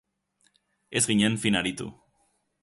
Ez 0.99 1.03
ginen 1.11 1.37
fin 1.45 1.61
aritu. 1.61 1.91